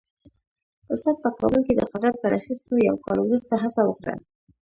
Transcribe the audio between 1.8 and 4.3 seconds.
قدرت تر اخیستو یو کال وروسته هڅه وکړه.